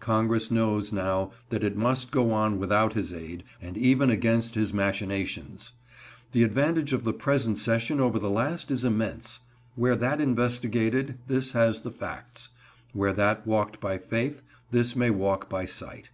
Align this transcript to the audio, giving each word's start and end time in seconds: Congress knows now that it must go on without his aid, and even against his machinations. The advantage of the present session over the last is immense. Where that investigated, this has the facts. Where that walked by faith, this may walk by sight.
Congress 0.00 0.50
knows 0.50 0.90
now 0.92 1.30
that 1.50 1.62
it 1.62 1.76
must 1.76 2.10
go 2.10 2.32
on 2.32 2.58
without 2.58 2.94
his 2.94 3.14
aid, 3.14 3.44
and 3.62 3.76
even 3.78 4.10
against 4.10 4.56
his 4.56 4.74
machinations. 4.74 5.74
The 6.32 6.42
advantage 6.42 6.92
of 6.92 7.04
the 7.04 7.12
present 7.12 7.56
session 7.58 8.00
over 8.00 8.18
the 8.18 8.28
last 8.28 8.72
is 8.72 8.84
immense. 8.84 9.38
Where 9.76 9.94
that 9.94 10.20
investigated, 10.20 11.18
this 11.28 11.52
has 11.52 11.82
the 11.82 11.92
facts. 11.92 12.48
Where 12.94 13.12
that 13.12 13.46
walked 13.46 13.80
by 13.80 13.96
faith, 13.98 14.42
this 14.72 14.96
may 14.96 15.10
walk 15.10 15.48
by 15.48 15.66
sight. 15.66 16.10